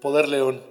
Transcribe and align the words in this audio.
Poder 0.00 0.28
León. 0.28 0.62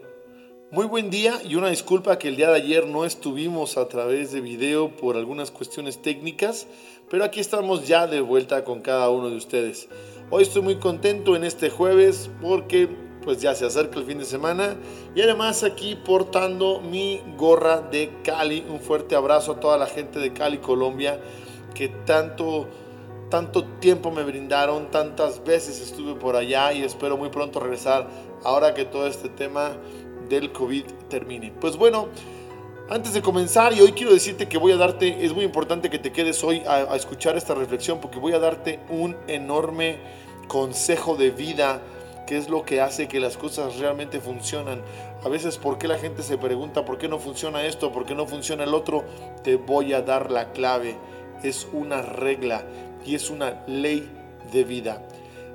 Muy 0.71 0.87
buen 0.87 1.11
día 1.11 1.39
y 1.47 1.53
una 1.53 1.69
disculpa 1.69 2.17
que 2.17 2.29
el 2.29 2.35
día 2.35 2.49
de 2.49 2.55
ayer 2.55 2.87
no 2.87 3.05
estuvimos 3.05 3.77
a 3.77 3.87
través 3.87 4.31
de 4.31 4.41
video 4.41 4.95
por 4.95 5.17
algunas 5.17 5.51
cuestiones 5.51 6.01
técnicas, 6.01 6.65
pero 7.11 7.23
aquí 7.23 7.39
estamos 7.39 7.87
ya 7.87 8.07
de 8.07 8.21
vuelta 8.21 8.63
con 8.63 8.81
cada 8.81 9.11
uno 9.11 9.29
de 9.29 9.35
ustedes. 9.35 9.87
Hoy 10.31 10.41
estoy 10.41 10.63
muy 10.63 10.77
contento 10.77 11.35
en 11.35 11.43
este 11.43 11.69
jueves 11.69 12.31
porque 12.41 12.89
pues 13.23 13.39
ya 13.39 13.53
se 13.53 13.65
acerca 13.65 13.99
el 13.99 14.05
fin 14.05 14.17
de 14.17 14.25
semana 14.25 14.75
y 15.13 15.21
además 15.21 15.63
aquí 15.63 15.95
portando 15.95 16.81
mi 16.81 17.21
gorra 17.37 17.81
de 17.81 18.09
Cali. 18.23 18.65
Un 18.67 18.79
fuerte 18.79 19.15
abrazo 19.15 19.51
a 19.51 19.59
toda 19.59 19.77
la 19.77 19.85
gente 19.85 20.17
de 20.17 20.33
Cali, 20.33 20.57
Colombia, 20.57 21.19
que 21.75 21.89
tanto 21.89 22.67
tanto 23.29 23.63
tiempo 23.63 24.11
me 24.11 24.23
brindaron, 24.23 24.89
tantas 24.91 25.43
veces 25.43 25.79
estuve 25.81 26.15
por 26.15 26.35
allá 26.35 26.73
y 26.73 26.83
espero 26.83 27.17
muy 27.17 27.29
pronto 27.29 27.59
regresar 27.59 28.07
ahora 28.43 28.73
que 28.73 28.85
todo 28.85 29.07
este 29.07 29.29
tema 29.29 29.77
del 30.27 30.51
COVID 30.51 30.83
termine. 31.09 31.53
Pues 31.59 31.77
bueno, 31.77 32.07
antes 32.89 33.13
de 33.13 33.21
comenzar, 33.21 33.73
y 33.73 33.81
hoy 33.81 33.91
quiero 33.91 34.13
decirte 34.13 34.47
que 34.47 34.57
voy 34.57 34.71
a 34.71 34.77
darte, 34.77 35.23
es 35.23 35.33
muy 35.33 35.43
importante 35.43 35.89
que 35.89 35.99
te 35.99 36.11
quedes 36.11 36.43
hoy 36.43 36.63
a, 36.67 36.95
escuchar 36.95 37.37
esta 37.37 37.53
reflexión 37.53 38.01
porque 38.01 38.17
voy 38.17 38.33
a 38.33 38.39
darte 38.39 38.79
un 38.89 39.15
enorme 39.27 39.97
consejo 40.47 41.15
de 41.15 41.29
vida 41.29 41.81
que 42.25 42.37
es 42.37 42.49
lo 42.49 42.63
que 42.63 42.81
hace 42.81 43.07
que 43.07 43.19
las 43.19 43.37
cosas 43.37 43.77
realmente 43.77 44.19
funcionan. 44.19 44.81
A 45.23 45.29
veces, 45.29 45.57
¿por 45.57 45.77
qué 45.77 45.87
la 45.87 45.97
gente 45.97 46.21
se 46.23 46.37
pregunta 46.37 46.85
por 46.85 46.97
qué 46.97 47.07
no 47.07 47.19
funciona 47.19 47.65
esto, 47.65 47.91
por 47.91 48.05
qué 48.05 48.13
no 48.13 48.27
funciona 48.27 48.63
el 48.63 48.73
otro? 48.73 49.03
Te 49.43 49.55
voy 49.55 49.93
a 49.93 50.01
dar 50.01 50.31
la 50.31 50.51
clave. 50.51 50.95
Es 51.43 51.67
una 51.73 52.01
regla 52.01 52.63
y 53.05 53.15
es 53.15 53.29
una 53.29 53.63
ley 53.67 54.09
de 54.51 54.63
vida. 54.63 55.07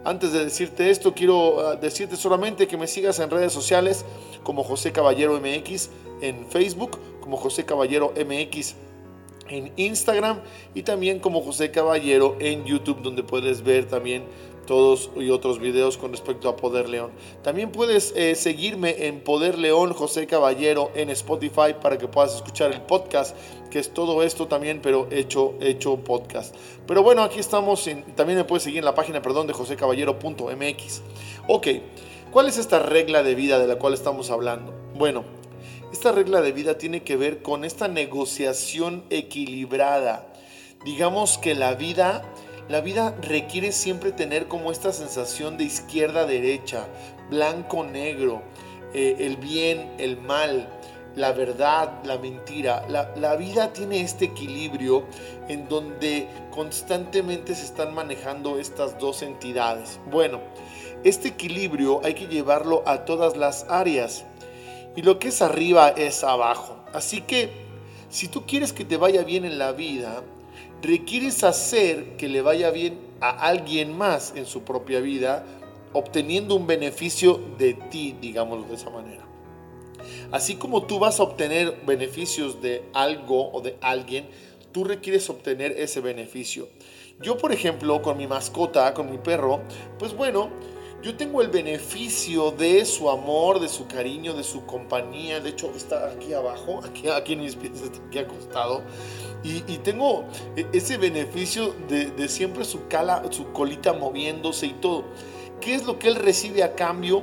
Antes 0.04 0.32
de 0.32 0.44
decirte 0.44 0.90
esto, 0.90 1.14
quiero 1.14 1.60
ah, 1.66 1.76
decirte 1.76 2.16
solamente 2.16 2.66
que 2.66 2.76
me 2.76 2.86
sigas 2.86 3.18
en 3.20 3.30
redes 3.30 3.52
sociales 3.52 4.04
como 4.42 4.62
José 4.62 4.92
Caballero 4.92 5.40
MX 5.40 5.88
en 6.20 6.46
Facebook, 6.46 6.98
como 7.20 7.36
José 7.36 7.64
Caballero 7.64 8.12
MX 8.14 8.74
en 9.48 9.72
Instagram 9.76 10.40
y 10.74 10.82
también 10.82 11.20
como 11.20 11.40
José 11.40 11.70
Caballero 11.70 12.36
en 12.40 12.64
YouTube, 12.64 13.02
donde 13.02 13.22
puedes 13.22 13.62
ver 13.62 13.86
también 13.86 14.24
todos 14.66 15.10
y 15.16 15.30
otros 15.30 15.58
videos 15.58 15.96
con 15.96 16.10
respecto 16.12 16.48
a 16.48 16.56
Poder 16.56 16.88
León. 16.88 17.10
También 17.42 17.70
puedes 17.70 18.12
eh, 18.16 18.34
seguirme 18.34 19.06
en 19.06 19.20
Poder 19.20 19.58
León 19.58 19.92
José 19.92 20.26
Caballero 20.26 20.90
en 20.94 21.10
Spotify 21.10 21.74
para 21.80 21.98
que 21.98 22.08
puedas 22.08 22.34
escuchar 22.34 22.72
el 22.72 22.82
podcast, 22.82 23.36
que 23.70 23.78
es 23.78 23.92
todo 23.92 24.22
esto 24.22 24.46
también, 24.46 24.80
pero 24.82 25.08
hecho, 25.10 25.54
hecho 25.60 25.96
podcast. 25.96 26.54
Pero 26.86 27.02
bueno, 27.02 27.22
aquí 27.22 27.40
estamos, 27.40 27.86
en, 27.86 28.02
también 28.14 28.38
me 28.38 28.44
puedes 28.44 28.62
seguir 28.62 28.78
en 28.78 28.84
la 28.84 28.94
página, 28.94 29.22
perdón, 29.22 29.46
de 29.46 29.52
josecaballero.mx. 29.52 31.02
Ok, 31.48 31.68
¿cuál 32.30 32.48
es 32.48 32.58
esta 32.58 32.78
regla 32.78 33.22
de 33.22 33.34
vida 33.34 33.58
de 33.58 33.66
la 33.66 33.76
cual 33.76 33.94
estamos 33.94 34.30
hablando? 34.30 34.72
Bueno, 34.94 35.24
esta 35.92 36.10
regla 36.12 36.40
de 36.40 36.52
vida 36.52 36.76
tiene 36.76 37.02
que 37.02 37.16
ver 37.16 37.40
con 37.40 37.64
esta 37.64 37.86
negociación 37.86 39.04
equilibrada. 39.10 40.26
Digamos 40.84 41.38
que 41.38 41.54
la 41.54 41.74
vida 41.74 42.22
la 42.68 42.80
vida 42.80 43.14
requiere 43.20 43.72
siempre 43.72 44.12
tener 44.12 44.48
como 44.48 44.72
esta 44.72 44.92
sensación 44.92 45.58
de 45.58 45.64
izquierda 45.64 46.26
derecha, 46.26 46.86
blanco 47.30 47.84
negro, 47.84 48.42
eh, 48.94 49.16
el 49.18 49.36
bien, 49.36 49.92
el 49.98 50.20
mal, 50.20 50.68
la 51.14 51.32
verdad, 51.32 52.02
la 52.04 52.18
mentira. 52.18 52.86
La, 52.88 53.12
la, 53.16 53.36
vida 53.36 53.72
tiene 53.72 54.00
este 54.00 54.26
equilibrio 54.26 55.04
en 55.48 55.68
donde 55.68 56.26
constantemente 56.50 57.54
se 57.54 57.64
están 57.64 57.94
manejando 57.94 58.58
estas 58.58 58.98
dos 58.98 59.22
entidades. 59.22 60.00
Bueno, 60.10 60.40
este 61.04 61.28
equilibrio 61.28 62.00
hay 62.02 62.14
que 62.14 62.26
llevarlo 62.26 62.82
a 62.86 63.04
todas 63.04 63.36
las 63.36 63.66
áreas. 63.68 64.24
Y 64.96 65.02
lo 65.02 65.18
que 65.18 65.28
es 65.28 65.42
arriba 65.42 65.90
es 65.90 66.24
abajo. 66.24 66.76
Así 66.92 67.20
que 67.20 67.50
si 68.08 68.28
tú 68.28 68.46
quieres 68.46 68.72
que 68.72 68.84
te 68.84 68.96
vaya 68.96 69.22
bien 69.22 69.44
en 69.44 69.58
la 69.58 69.72
vida, 69.72 70.22
requieres 70.84 71.42
hacer 71.44 72.16
que 72.16 72.28
le 72.28 72.42
vaya 72.42 72.70
bien 72.70 72.98
a 73.20 73.30
alguien 73.30 73.96
más 73.96 74.34
en 74.36 74.46
su 74.46 74.62
propia 74.62 75.00
vida, 75.00 75.44
obteniendo 75.92 76.54
un 76.54 76.66
beneficio 76.66 77.40
de 77.58 77.74
ti, 77.74 78.14
digámoslo 78.20 78.66
de 78.66 78.74
esa 78.74 78.90
manera. 78.90 79.24
Así 80.30 80.56
como 80.56 80.84
tú 80.84 80.98
vas 80.98 81.20
a 81.20 81.22
obtener 81.22 81.80
beneficios 81.86 82.60
de 82.60 82.84
algo 82.92 83.50
o 83.52 83.60
de 83.60 83.76
alguien, 83.80 84.26
tú 84.72 84.84
requieres 84.84 85.30
obtener 85.30 85.72
ese 85.72 86.00
beneficio. 86.00 86.68
Yo, 87.20 87.38
por 87.38 87.52
ejemplo, 87.52 88.02
con 88.02 88.18
mi 88.18 88.26
mascota, 88.26 88.92
con 88.92 89.10
mi 89.10 89.18
perro, 89.18 89.60
pues 89.98 90.14
bueno, 90.14 90.50
yo 91.04 91.14
tengo 91.14 91.42
el 91.42 91.48
beneficio 91.48 92.50
de 92.50 92.82
su 92.86 93.10
amor, 93.10 93.60
de 93.60 93.68
su 93.68 93.86
cariño, 93.86 94.32
de 94.32 94.42
su 94.42 94.64
compañía. 94.64 95.38
De 95.38 95.50
hecho, 95.50 95.70
está 95.76 96.10
aquí 96.10 96.32
abajo, 96.32 96.80
aquí, 96.84 97.08
aquí 97.10 97.34
en 97.34 97.40
mis 97.40 97.56
pies, 97.56 97.72
aquí 98.08 98.18
acostado. 98.18 98.80
Y, 99.42 99.60
tengo 99.78 100.24
e, 100.56 100.66
ese 100.72 100.96
beneficio 100.96 101.74
de, 101.88 102.28
siempre 102.30 102.64
su, 102.64 102.88
cala, 102.88 103.22
su 103.28 103.52
colita 103.52 103.92
moviéndose 103.92 104.66
y 104.66 104.72
todo. 104.72 105.04
¿Qué 105.60 105.74
es 105.74 105.84
lo 105.84 105.98
que 105.98 106.08
él 106.08 106.14
recibe 106.14 106.62
a 106.62 106.74
cambio? 106.74 107.22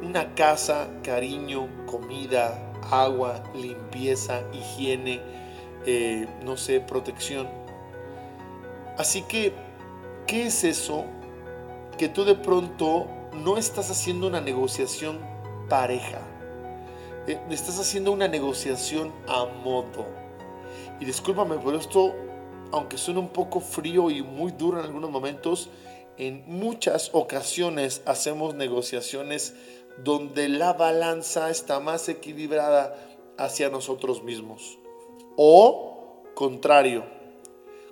Una 0.00 0.36
casa, 0.36 0.88
cariño, 1.02 1.68
comida, 1.86 2.72
agua, 2.92 3.42
limpieza, 3.56 4.44
higiene, 4.52 5.20
eh, 5.84 6.28
no 6.44 6.56
sé, 6.56 6.78
protección. 6.78 7.48
Así 8.96 9.22
que, 9.22 9.52
¿qué 10.28 10.46
es 10.46 10.62
eso 10.62 11.04
que 11.98 12.08
tú 12.08 12.24
de 12.24 12.34
pronto 12.34 13.08
no 13.36 13.56
estás 13.56 13.90
haciendo 13.90 14.26
una 14.26 14.40
negociación 14.40 15.18
pareja? 15.68 16.20
Eh, 17.26 17.40
estás 17.50 17.78
haciendo 17.78 18.12
una 18.12 18.28
negociación 18.28 19.12
a 19.28 19.44
modo 19.44 20.06
y 21.00 21.04
discúlpame 21.04 21.58
por 21.58 21.74
esto, 21.74 22.14
aunque 22.72 22.98
suene 22.98 23.20
un 23.20 23.28
poco 23.28 23.60
frío 23.60 24.10
y 24.10 24.22
muy 24.22 24.52
duro 24.52 24.78
en 24.78 24.86
algunos 24.86 25.10
momentos, 25.10 25.70
en 26.16 26.44
muchas 26.46 27.10
ocasiones 27.12 28.02
hacemos 28.06 28.54
negociaciones 28.54 29.54
donde 30.02 30.48
la 30.48 30.72
balanza 30.72 31.50
está 31.50 31.80
más 31.80 32.08
equilibrada 32.08 32.96
hacia 33.36 33.68
nosotros 33.68 34.22
mismos. 34.22 34.78
O 35.36 36.22
contrario, 36.34 37.04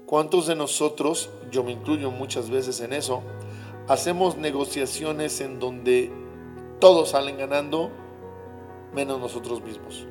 ¿cuántos 0.07 0.47
de 0.47 0.55
nosotros, 0.55 1.29
yo 1.51 1.63
me 1.63 1.73
incluyo 1.73 2.11
muchas 2.11 2.51
veces 2.51 2.81
en 2.81 2.93
eso, 2.93 3.23
hacemos 3.89 4.37
negociaciones 4.37 5.41
en 5.41 5.59
donde 5.59 6.11
todos 6.81 7.11
salen 7.11 7.39
ganando 7.39 7.91
menos 8.95 9.21
nosotros 9.21 9.63
mismos? 9.63 10.07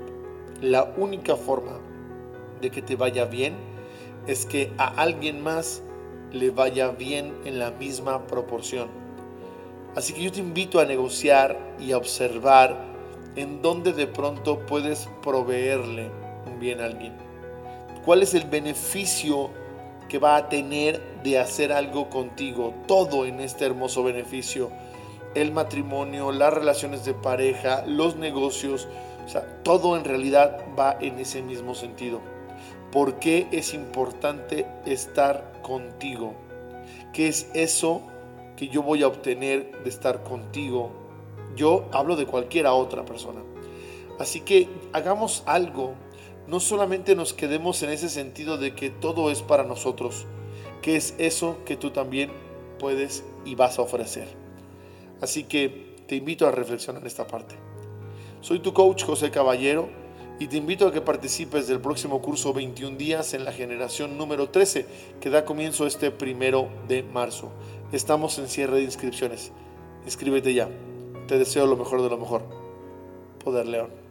La 0.61 0.93
única 0.97 1.35
forma 1.35 1.79
de 2.61 2.71
que 2.71 2.81
te 2.81 2.95
vaya 2.95 3.25
bien 3.25 3.55
es 4.27 4.45
que 4.45 4.71
a 4.77 4.87
alguien 4.87 5.41
más 5.41 5.81
le 6.31 6.49
vaya 6.49 6.89
bien 6.89 7.33
en 7.45 7.59
la 7.59 7.71
misma 7.71 8.25
proporción. 8.27 8.87
Así 9.95 10.13
que 10.13 10.23
yo 10.23 10.31
te 10.31 10.39
invito 10.39 10.79
a 10.79 10.85
negociar 10.85 11.75
y 11.79 11.91
a 11.91 11.97
observar 11.97 12.83
en 13.35 13.61
dónde 13.61 13.93
de 13.93 14.07
pronto 14.07 14.59
puedes 14.65 15.09
proveerle 15.21 16.09
un 16.47 16.59
bien 16.59 16.81
a 16.81 16.85
alguien. 16.85 17.13
¿Cuál 18.05 18.23
es 18.23 18.33
el 18.33 18.45
beneficio 18.45 19.49
que 20.13 20.19
va 20.19 20.35
a 20.35 20.47
tener 20.47 21.01
de 21.23 21.39
hacer 21.39 21.73
algo 21.73 22.07
contigo? 22.07 22.75
Todo 22.87 23.25
en 23.25 23.39
este 23.39 23.65
hermoso 23.65 24.03
beneficio. 24.03 24.69
El 25.33 25.51
matrimonio, 25.51 26.31
las 26.31 26.53
relaciones 26.53 27.03
de 27.03 27.15
pareja, 27.15 27.83
los 27.87 28.15
negocios, 28.15 28.87
o 29.25 29.27
sea, 29.27 29.63
todo 29.63 29.97
en 29.97 30.03
realidad 30.03 30.65
va 30.77 30.95
en 31.01 31.17
ese 31.17 31.41
mismo 31.41 31.73
sentido. 31.73 32.21
¿Por 32.91 33.15
qué 33.17 33.47
es 33.51 33.73
importante 33.73 34.67
estar 34.85 35.51
contigo? 35.63 36.35
¿Qué 37.11 37.27
es 37.27 37.49
eso 37.55 38.03
que 38.55 38.67
yo 38.67 38.83
voy 38.83 39.01
a 39.01 39.07
obtener 39.07 39.81
de 39.83 39.89
estar 39.89 40.21
contigo? 40.21 40.91
Yo 41.55 41.85
hablo 41.91 42.15
de 42.17 42.27
cualquiera 42.27 42.75
otra 42.75 43.03
persona. 43.03 43.41
Así 44.19 44.41
que 44.41 44.69
hagamos 44.91 45.41
algo. 45.47 45.95
No 46.47 46.59
solamente 46.59 47.15
nos 47.15 47.33
quedemos 47.33 47.81
en 47.83 47.89
ese 47.89 48.09
sentido 48.09 48.57
de 48.57 48.75
que 48.75 48.89
todo 48.89 49.31
es 49.31 49.41
para 49.41 49.63
nosotros, 49.63 50.25
que 50.81 50.97
es 50.97 51.15
eso 51.17 51.57
que 51.65 51.77
tú 51.77 51.91
también 51.91 52.31
puedes 52.79 53.23
y 53.45 53.55
vas 53.55 53.79
a 53.79 53.83
ofrecer. 53.83 54.27
Así 55.21 55.45
que 55.45 55.95
te 56.07 56.15
invito 56.15 56.45
a 56.45 56.51
reflexionar 56.51 57.01
en 57.01 57.07
esta 57.07 57.25
parte. 57.27 57.55
Soy 58.41 58.59
tu 58.59 58.73
coach 58.73 59.05
José 59.05 59.31
Caballero 59.31 59.87
y 60.37 60.47
te 60.47 60.57
invito 60.57 60.85
a 60.85 60.91
que 60.91 60.99
participes 60.99 61.67
del 61.67 61.79
próximo 61.79 62.21
curso 62.21 62.53
21 62.53 62.97
días 62.97 63.33
en 63.33 63.45
la 63.45 63.53
generación 63.53 64.17
número 64.17 64.49
13 64.49 64.85
que 65.21 65.29
da 65.29 65.45
comienzo 65.45 65.87
este 65.87 66.11
primero 66.11 66.67
de 66.89 67.03
marzo. 67.03 67.53
Estamos 67.93 68.37
en 68.39 68.49
cierre 68.49 68.77
de 68.77 68.83
inscripciones. 68.83 69.53
Inscríbete 70.03 70.53
ya. 70.53 70.67
Te 71.27 71.37
deseo 71.37 71.65
lo 71.67 71.77
mejor 71.77 72.01
de 72.01 72.09
lo 72.09 72.17
mejor. 72.17 72.43
Poder 73.41 73.65
León. 73.65 74.02